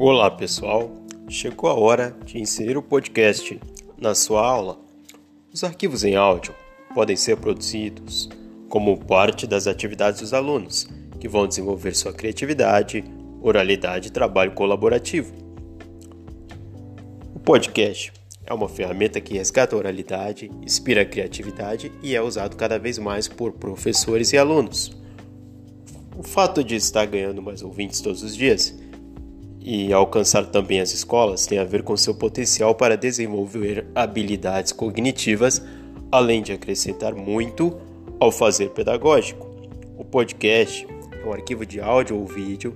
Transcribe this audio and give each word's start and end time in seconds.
Olá 0.00 0.30
pessoal, 0.30 0.92
chegou 1.28 1.68
a 1.68 1.74
hora 1.74 2.16
de 2.24 2.38
inserir 2.38 2.76
o 2.76 2.82
podcast 2.82 3.58
na 4.00 4.14
sua 4.14 4.46
aula. 4.46 4.78
Os 5.52 5.64
arquivos 5.64 6.04
em 6.04 6.14
áudio 6.14 6.54
podem 6.94 7.16
ser 7.16 7.36
produzidos 7.36 8.28
como 8.68 8.96
parte 8.96 9.44
das 9.44 9.66
atividades 9.66 10.20
dos 10.20 10.32
alunos, 10.32 10.88
que 11.18 11.26
vão 11.26 11.48
desenvolver 11.48 11.96
sua 11.96 12.12
criatividade, 12.12 13.02
oralidade 13.42 14.06
e 14.06 14.12
trabalho 14.12 14.52
colaborativo. 14.52 15.34
O 17.34 17.40
podcast 17.40 18.12
é 18.46 18.54
uma 18.54 18.68
ferramenta 18.68 19.20
que 19.20 19.34
resgata 19.34 19.74
a 19.74 19.80
oralidade, 19.80 20.48
inspira 20.62 21.02
a 21.02 21.06
criatividade 21.06 21.90
e 22.04 22.14
é 22.14 22.22
usado 22.22 22.54
cada 22.54 22.78
vez 22.78 23.00
mais 23.00 23.26
por 23.26 23.50
professores 23.50 24.32
e 24.32 24.38
alunos. 24.38 24.96
O 26.16 26.22
fato 26.22 26.62
de 26.62 26.76
estar 26.76 27.04
ganhando 27.04 27.42
mais 27.42 27.62
ouvintes 27.64 28.00
todos 28.00 28.22
os 28.22 28.36
dias 28.36 28.78
e 29.60 29.92
alcançar 29.92 30.46
também 30.46 30.80
as 30.80 30.92
escolas 30.92 31.46
tem 31.46 31.58
a 31.58 31.64
ver 31.64 31.82
com 31.82 31.96
seu 31.96 32.14
potencial 32.14 32.74
para 32.74 32.96
desenvolver 32.96 33.86
habilidades 33.94 34.72
cognitivas, 34.72 35.62
além 36.10 36.42
de 36.42 36.52
acrescentar 36.52 37.14
muito 37.14 37.76
ao 38.20 38.30
fazer 38.30 38.70
pedagógico. 38.70 39.46
O 39.96 40.04
podcast 40.04 40.86
é 41.12 41.26
um 41.26 41.32
arquivo 41.32 41.66
de 41.66 41.80
áudio 41.80 42.16
ou 42.16 42.26
vídeo 42.26 42.74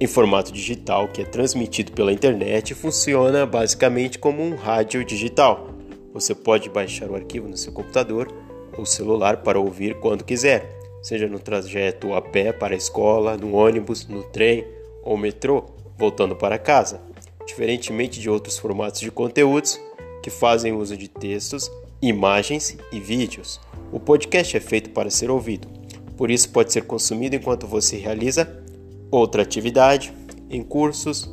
em 0.00 0.06
formato 0.06 0.52
digital 0.52 1.08
que 1.08 1.22
é 1.22 1.24
transmitido 1.24 1.92
pela 1.92 2.12
internet 2.12 2.70
e 2.70 2.74
funciona 2.74 3.46
basicamente 3.46 4.18
como 4.18 4.42
um 4.42 4.56
rádio 4.56 5.04
digital. 5.04 5.70
Você 6.12 6.34
pode 6.34 6.68
baixar 6.68 7.10
o 7.10 7.14
arquivo 7.14 7.48
no 7.48 7.56
seu 7.56 7.72
computador 7.72 8.28
ou 8.76 8.84
celular 8.84 9.38
para 9.38 9.58
ouvir 9.58 9.94
quando 10.00 10.24
quiser, 10.24 10.78
seja 11.00 11.28
no 11.28 11.38
trajeto 11.38 12.12
a 12.12 12.20
pé 12.20 12.52
para 12.52 12.74
a 12.74 12.76
escola, 12.76 13.36
no 13.36 13.54
ônibus, 13.54 14.06
no 14.08 14.24
trem 14.24 14.64
ou 15.02 15.16
metrô 15.16 15.64
voltando 15.96 16.36
para 16.36 16.58
casa, 16.58 17.00
diferentemente 17.46 18.20
de 18.20 18.28
outros 18.28 18.58
formatos 18.58 19.00
de 19.00 19.10
conteúdos 19.10 19.80
que 20.22 20.30
fazem 20.30 20.72
uso 20.72 20.96
de 20.96 21.08
textos, 21.08 21.70
imagens 22.00 22.76
e 22.92 22.98
vídeos. 22.98 23.60
O 23.92 24.00
podcast 24.00 24.56
é 24.56 24.60
feito 24.60 24.90
para 24.90 25.10
ser 25.10 25.30
ouvido, 25.30 25.68
por 26.16 26.30
isso 26.30 26.50
pode 26.50 26.72
ser 26.72 26.84
consumido 26.84 27.36
enquanto 27.36 27.66
você 27.66 27.96
realiza 27.96 28.62
outra 29.10 29.42
atividade, 29.42 30.12
em 30.50 30.62
cursos. 30.62 31.30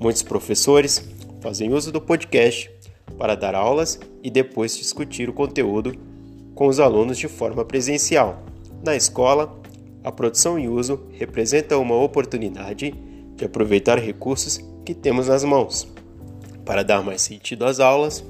Muitos 0.00 0.22
professores 0.22 1.02
fazem 1.40 1.72
uso 1.72 1.92
do 1.92 2.00
podcast 2.00 2.70
para 3.18 3.34
dar 3.34 3.54
aulas 3.54 4.00
e 4.22 4.30
depois 4.30 4.76
discutir 4.76 5.28
o 5.28 5.32
conteúdo 5.32 5.94
com 6.54 6.66
os 6.66 6.80
alunos 6.80 7.18
de 7.18 7.28
forma 7.28 7.64
presencial. 7.64 8.42
Na 8.82 8.96
escola, 8.96 9.60
a 10.02 10.10
produção 10.12 10.58
e 10.58 10.68
uso 10.68 11.00
representa 11.12 11.78
uma 11.78 11.96
oportunidade 11.96 12.94
de 13.36 13.44
aproveitar 13.44 13.98
recursos 13.98 14.60
que 14.84 14.94
temos 14.94 15.28
nas 15.28 15.44
mãos 15.44 15.88
para 16.64 16.82
dar 16.82 17.02
mais 17.02 17.22
sentido 17.22 17.64
às 17.64 17.80
aulas 17.80 18.24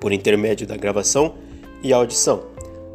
por 0.00 0.12
intermédio 0.12 0.66
da 0.66 0.76
gravação 0.76 1.34
e 1.82 1.92
audição, 1.92 2.42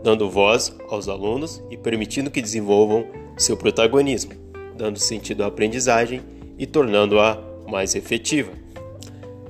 dando 0.03 0.30
voz 0.30 0.75
aos 0.89 1.08
alunos 1.08 1.61
e 1.69 1.78
permitindo 1.78 2.31
que 2.31 2.41
desenvolvam 2.41 3.06
seu 3.38 3.58
protagonismo, 3.58 4.34
dando 4.78 5.00
sentido 5.00 5.44
à 5.44 5.47
aprendizagem 5.47 6.22
e 6.58 6.66
tornando-a 6.66 7.41
mais 7.67 7.95
efetiva. 7.95 8.52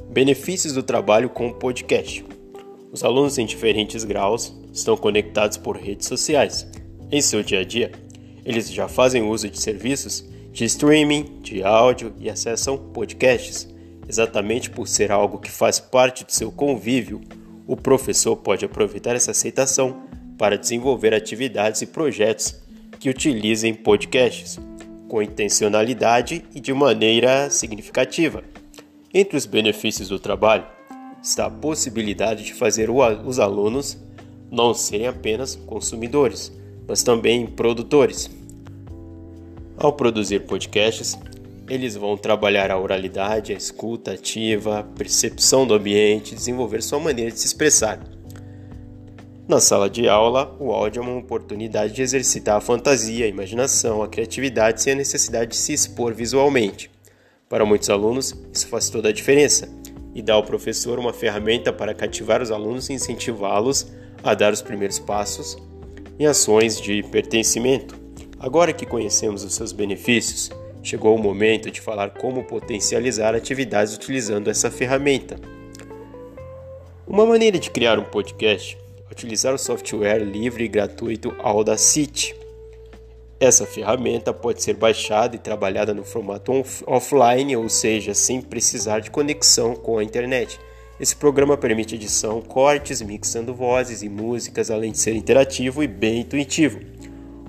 Benefícios 0.10 0.74
do 0.74 0.84
trabalho 0.84 1.30
com 1.30 1.48
o 1.48 1.54
podcast. 1.54 2.24
Os 2.92 3.04
alunos 3.04 3.40
em 3.40 3.46
diferentes 3.46 4.04
graus 4.04 4.56
estão 4.72 4.96
conectados 4.96 5.58
por 5.58 5.76
redes 5.76 6.08
sociais. 6.08 6.68
Em 7.12 7.22
seu 7.22 7.42
dia 7.44 7.62
a 7.62 7.64
dia, 7.64 7.92
eles 8.46 8.72
já 8.72 8.88
fazem 8.88 9.24
uso 9.24 9.50
de 9.50 9.60
serviços 9.60 10.24
de 10.54 10.66
streaming, 10.66 11.42
de 11.42 11.64
áudio 11.64 12.14
e 12.20 12.30
acessam 12.30 12.78
podcasts. 12.78 13.68
Exatamente 14.08 14.70
por 14.70 14.88
ser 14.88 15.12
algo 15.12 15.40
que 15.40 15.50
faz 15.50 15.80
parte 15.80 16.24
do 16.24 16.32
seu 16.32 16.52
convívio, 16.52 17.22
o 17.66 17.76
professor 17.76 18.36
pode 18.36 18.64
aproveitar 18.64 19.16
essa 19.16 19.32
aceitação 19.32 20.04
para 20.38 20.58
desenvolver 20.58 21.14
atividades 21.14 21.82
e 21.82 21.88
projetos 21.88 22.56
que 23.00 23.10
utilizem 23.10 23.74
podcasts 23.74 24.60
com 25.10 25.22
intencionalidade 25.22 26.46
e 26.54 26.60
de 26.60 26.74
maneira 26.74 27.50
significativa. 27.50 28.44
Entre 29.12 29.36
os 29.36 29.48
benefícios 29.48 30.10
do 30.10 30.20
trabalho 30.20 30.66
está 31.22 31.48
a 31.48 31.52
possibilidade 31.52 32.44
de 32.44 32.54
fazer 32.54 32.90
os 32.90 33.40
alunos 33.40 33.98
não 34.52 34.74
serem 34.74 35.08
apenas 35.08 35.56
consumidores, 35.56 36.52
mas 36.88 37.02
também 37.02 37.48
produtores. 37.48 38.30
Ao 39.84 39.92
produzir 39.92 40.40
podcasts, 40.46 41.20
eles 41.70 41.94
vão 41.98 42.16
trabalhar 42.16 42.72
a 42.72 42.80
oralidade, 42.80 43.52
a 43.52 43.58
escuta 43.58 44.14
ativa, 44.14 44.80
a 44.80 44.84
percepção 44.84 45.68
do 45.68 45.74
ambiente, 45.74 46.34
desenvolver 46.34 46.82
sua 46.82 47.02
maneira 47.02 47.30
de 47.30 47.38
se 47.38 47.48
expressar. 47.48 48.00
Na 49.46 49.60
sala 49.60 49.90
de 49.90 50.08
aula, 50.08 50.56
o 50.58 50.72
áudio 50.72 51.02
é 51.02 51.06
uma 51.06 51.20
oportunidade 51.20 51.92
de 51.92 52.02
exercitar 52.02 52.56
a 52.56 52.62
fantasia, 52.62 53.26
a 53.26 53.28
imaginação, 53.28 54.02
a 54.02 54.08
criatividade 54.08 54.82
sem 54.82 54.94
a 54.94 54.96
necessidade 54.96 55.52
de 55.52 55.58
se 55.58 55.74
expor 55.74 56.14
visualmente. 56.14 56.90
Para 57.50 57.66
muitos 57.66 57.90
alunos, 57.90 58.34
isso 58.54 58.70
faz 58.70 58.90
toda 58.90 59.10
a 59.10 59.14
diferença 59.14 59.68
e 60.16 60.22
dá 60.22 60.36
ao 60.36 60.46
professor 60.46 60.98
uma 60.98 61.12
ferramenta 61.12 61.74
para 61.74 61.94
cativar 61.94 62.42
os 62.42 62.52
alunos 62.52 62.88
e 62.88 62.94
incentivá-los 62.94 63.86
a 64.24 64.34
dar 64.34 64.54
os 64.54 64.62
primeiros 64.62 64.98
passos 64.98 65.58
em 66.18 66.26
ações 66.26 66.80
de 66.80 67.04
pertencimento. 67.04 68.03
Agora 68.44 68.74
que 68.74 68.86
conhecemos 68.86 69.42
os 69.46 69.56
seus 69.56 69.72
benefícios, 69.72 70.52
chegou 70.84 71.16
o 71.16 71.18
momento 71.18 71.72
de 71.72 71.80
falar 71.80 72.10
como 72.10 72.44
potencializar 72.44 73.34
atividades 73.34 73.96
utilizando 73.96 74.50
essa 74.50 74.70
ferramenta. 74.70 75.40
Uma 77.08 77.26
maneira 77.26 77.58
de 77.58 77.72
criar 77.72 77.98
um 77.98 78.04
podcast 78.04 78.78
é 79.10 79.14
utilizar 79.14 79.54
o 79.54 79.58
software 79.58 80.20
livre 80.20 80.66
e 80.66 80.68
gratuito 80.68 81.34
Audacity. 81.40 82.36
Essa 83.40 83.66
ferramenta 83.66 84.34
pode 84.34 84.62
ser 84.62 84.74
baixada 84.74 85.38
e 85.38 85.40
trabalhada 85.40 85.94
no 85.94 86.04
formato 86.04 86.52
offline, 86.86 87.56
ou 87.56 87.70
seja, 87.70 88.14
sem 88.14 88.42
precisar 88.42 89.00
de 89.00 89.10
conexão 89.10 89.74
com 89.74 89.98
a 89.98 90.04
internet. 90.04 90.60
Esse 91.00 91.16
programa 91.16 91.56
permite 91.56 91.96
edição, 91.96 92.42
cortes, 92.42 93.02
mixando 93.02 93.54
vozes 93.54 94.04
e 94.04 94.10
músicas, 94.10 94.70
além 94.70 94.92
de 94.92 95.00
ser 95.00 95.16
interativo 95.16 95.82
e 95.82 95.88
bem 95.88 96.20
intuitivo. 96.20 96.93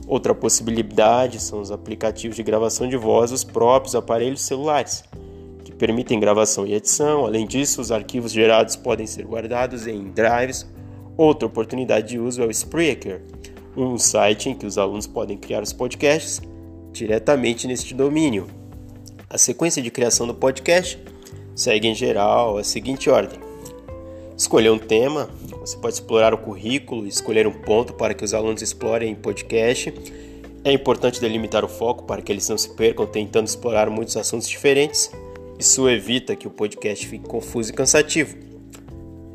Outra 0.06 0.34
possibilidade 0.34 1.40
são 1.40 1.60
os 1.60 1.70
aplicativos 1.70 2.36
de 2.36 2.42
gravação 2.42 2.88
de 2.88 2.96
voz 2.96 3.30
dos 3.30 3.42
próprios 3.42 3.94
aparelhos 3.94 4.42
celulares, 4.42 5.02
que 5.64 5.72
permitem 5.72 6.20
gravação 6.20 6.66
e 6.66 6.74
edição. 6.74 7.24
Além 7.24 7.46
disso, 7.46 7.80
os 7.80 7.90
arquivos 7.90 8.30
gerados 8.32 8.76
podem 8.76 9.06
ser 9.06 9.24
guardados 9.24 9.86
em 9.86 10.10
drives. 10.10 10.66
Outra 11.16 11.46
oportunidade 11.46 12.08
de 12.08 12.18
uso 12.18 12.42
é 12.42 12.46
o 12.46 12.50
Spreaker, 12.50 13.22
um 13.76 13.96
site 13.96 14.50
em 14.50 14.54
que 14.54 14.66
os 14.66 14.76
alunos 14.76 15.06
podem 15.06 15.38
criar 15.38 15.62
os 15.62 15.72
podcasts 15.72 16.42
diretamente 16.92 17.66
neste 17.66 17.94
domínio. 17.94 18.46
A 19.28 19.38
sequência 19.38 19.82
de 19.82 19.90
criação 19.90 20.26
do 20.26 20.34
podcast 20.34 21.02
segue 21.54 21.88
em 21.88 21.94
geral 21.94 22.58
a 22.58 22.64
seguinte 22.64 23.08
ordem: 23.08 23.38
escolher 24.36 24.70
um 24.70 24.78
tema, 24.78 25.30
você 25.64 25.78
pode 25.78 25.94
explorar 25.94 26.34
o 26.34 26.38
currículo 26.38 27.06
escolher 27.06 27.46
um 27.46 27.52
ponto 27.52 27.94
para 27.94 28.12
que 28.12 28.22
os 28.22 28.34
alunos 28.34 28.60
explorem 28.60 29.10
em 29.10 29.14
podcast. 29.14 29.94
É 30.62 30.70
importante 30.70 31.20
delimitar 31.20 31.64
o 31.64 31.68
foco 31.68 32.04
para 32.04 32.20
que 32.20 32.30
eles 32.30 32.48
não 32.48 32.58
se 32.58 32.68
percam 32.74 33.06
tentando 33.06 33.46
explorar 33.46 33.88
muitos 33.88 34.14
assuntos 34.16 34.46
diferentes. 34.46 35.10
Isso 35.58 35.88
evita 35.88 36.36
que 36.36 36.46
o 36.46 36.50
podcast 36.50 37.06
fique 37.06 37.26
confuso 37.26 37.70
e 37.70 37.74
cansativo. 37.74 38.36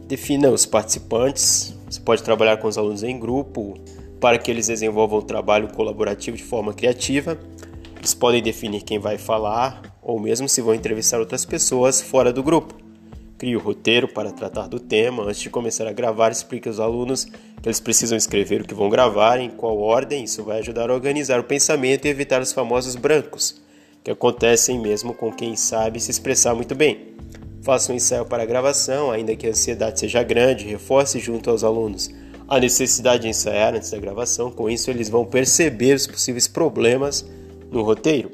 Defina 0.07 0.50
os 0.50 0.67
participantes. 0.67 1.75
Você 1.90 2.00
pode 2.00 2.22
trabalhar 2.22 2.57
com 2.57 2.67
os 2.67 2.78
alunos 2.78 3.01
em 3.01 3.19
grupo 3.19 3.73
para 4.19 4.37
que 4.37 4.52
eles 4.52 4.67
desenvolvam 4.67 5.20
o 5.20 5.23
trabalho 5.23 5.70
colaborativo 5.70 6.37
de 6.37 6.43
forma 6.43 6.73
criativa. 6.73 7.40
Eles 7.97 8.14
podem 8.14 8.41
definir 8.41 8.84
quem 8.84 8.99
vai 8.99 9.17
falar 9.17 9.81
ou 10.02 10.20
mesmo 10.20 10.47
se 10.47 10.61
vão 10.61 10.76
entrevistar 10.76 11.20
outras 11.20 11.43
pessoas 11.43 12.02
fora 12.02 12.31
do 12.31 12.43
grupo. 12.43 12.89
Crie 13.40 13.56
o 13.56 13.59
roteiro 13.59 14.06
para 14.06 14.34
tratar 14.34 14.68
do 14.68 14.82
tema. 14.82 15.24
Antes 15.24 15.40
de 15.40 15.50
começar 15.50 15.88
a 15.88 15.94
gravar, 15.94 16.30
explique 16.30 16.68
aos 16.68 16.78
alunos 16.78 17.24
que 17.24 17.70
eles 17.70 17.80
precisam 17.80 18.18
escrever 18.18 18.59
o 18.59 18.66
que 18.66 18.74
vão 18.74 18.90
gravar, 18.90 19.40
em 19.40 19.50
qual 19.50 19.78
ordem. 19.78 20.26
Isso 20.26 20.44
vai 20.44 20.59
ajudar 20.59 20.90
a 20.90 20.94
organizar 20.94 21.40
o 21.40 21.46
pensamento 21.46 22.03
e 22.03 22.09
evitar 22.09 22.41
os 22.41 22.52
famosos 22.52 22.97
brancos, 22.97 23.62
que 24.03 24.12
acontecem 24.12 24.78
mesmo 24.78 25.14
com 25.14 25.32
quem 25.32 25.56
sabe 25.56 26.02
se 26.02 26.12
expressar 26.12 26.53
muito 26.53 26.76
bem. 26.76 27.14
Faça 27.62 27.94
um 27.94 27.96
ensaio 27.96 28.26
para 28.26 28.44
a 28.44 28.46
gravação, 28.46 29.09
ainda 29.09 29.34
que 29.38 29.47
a 29.47 29.52
ansiedade 29.52 30.02
seja 30.02 30.22
grande, 30.22 30.66
reforce 30.66 31.18
junto 31.18 31.50
aos 31.50 31.64
alunos 31.64 32.12
a 32.46 32.59
necessidade 32.59 33.22
de 33.22 33.30
ensaiar 33.30 33.74
antes 33.74 33.91
da 33.91 34.00
gravação. 34.00 34.52
Com 34.52 34.70
isso, 34.70 34.90
eles 34.91 35.08
vão 35.08 35.24
perceber 35.24 35.94
os 35.94 36.06
possíveis 36.06 36.46
problemas 36.46 37.26
no 37.72 37.84
roteiro 37.84 38.32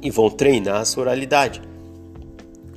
e 0.00 0.12
vão 0.12 0.30
treinar 0.30 0.82
a 0.82 0.84
sua 0.84 1.02
oralidade 1.02 1.60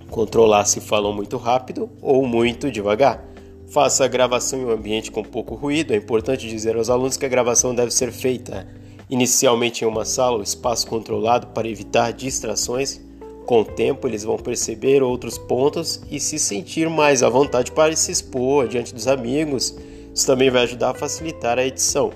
controlar 0.10 0.66
se 0.66 0.82
falam 0.82 1.14
muito 1.14 1.38
rápido 1.38 1.90
ou 2.02 2.26
muito 2.28 2.72
devagar. 2.72 3.24
Faça 3.70 4.04
a 4.04 4.08
gravação 4.08 4.60
em 4.60 4.66
um 4.66 4.72
ambiente 4.72 5.12
com 5.12 5.24
pouco 5.24 5.56
ruído. 5.56 5.94
É 5.94 5.96
importante 5.96 6.50
dizer 6.50 6.76
aos 6.76 6.90
alunos 6.90 7.18
que 7.18 7.26
a 7.26 7.30
gravação 7.30 7.74
deve 7.74 7.92
ser 7.92 8.12
feita 8.12 8.68
inicialmente 9.10 9.84
em 9.84 9.88
uma 9.88 10.06
sala 10.06 10.38
ou 10.38 10.44
espaço 10.44 10.88
controlado 10.88 11.48
para 11.48 11.68
evitar 11.68 12.12
distrações. 12.12 13.00
Com 13.46 13.62
o 13.62 13.66
tempo, 13.66 14.08
eles 14.08 14.24
vão 14.24 14.38
perceber 14.38 15.02
outros 15.02 15.38
pontos 15.38 16.02
e 16.10 16.20
se 16.20 16.38
sentir 16.38 16.90
mais 16.90 17.24
à 17.24 17.30
vontade 17.30 17.72
para 17.72 17.96
se 17.96 18.12
expor 18.12 18.68
diante 18.68 18.94
dos 18.94 19.08
amigos. 19.08 19.76
Isso 20.14 20.28
também 20.28 20.50
vai 20.50 20.64
ajudar 20.64 20.92
a 20.92 20.94
facilitar 20.96 21.58
a 21.58 21.66
edição. 21.66 22.12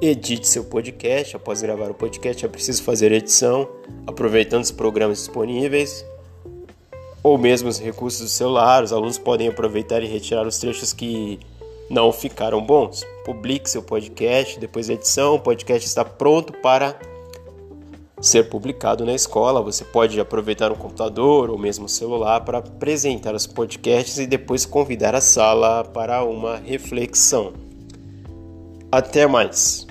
Edite 0.00 0.46
seu 0.46 0.64
podcast. 0.64 1.36
Após 1.36 1.60
gravar 1.62 1.90
o 1.90 1.94
podcast, 1.94 2.44
é 2.44 2.48
preciso 2.48 2.82
fazer 2.82 3.12
edição, 3.12 3.68
aproveitando 4.06 4.62
os 4.62 4.70
programas 4.70 5.18
disponíveis 5.18 6.04
ou 7.26 7.36
mesmo 7.36 7.68
os 7.68 7.80
recursos 7.80 8.20
do 8.20 8.28
celular. 8.28 8.84
Os 8.84 8.92
alunos 8.92 9.18
podem 9.18 9.48
aproveitar 9.48 10.00
e 10.00 10.06
retirar 10.06 10.46
os 10.46 10.58
trechos 10.58 10.92
que 10.92 11.40
não 11.90 12.12
ficaram 12.12 12.64
bons. 12.64 13.04
Publique 13.24 13.68
seu 13.68 13.82
podcast. 13.82 14.60
Depois 14.60 14.86
da 14.86 14.94
edição, 14.94 15.34
o 15.34 15.40
podcast 15.40 15.84
está 15.84 16.04
pronto 16.04 16.52
para 16.52 16.96
ser 18.20 18.48
publicado 18.48 19.04
na 19.04 19.12
escola. 19.12 19.60
Você 19.60 19.84
pode 19.84 20.20
aproveitar 20.20 20.70
um 20.70 20.76
computador 20.76 21.50
ou 21.50 21.58
mesmo 21.58 21.86
um 21.86 21.88
celular 21.88 22.44
para 22.44 22.58
apresentar 22.58 23.34
os 23.34 23.44
podcasts 23.44 24.18
e 24.18 24.26
depois 24.28 24.64
convidar 24.64 25.12
a 25.16 25.20
sala 25.20 25.82
para 25.82 26.22
uma 26.22 26.58
reflexão. 26.58 27.54
Até 28.92 29.26
mais! 29.26 29.84